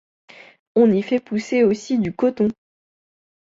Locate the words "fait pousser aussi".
1.03-1.99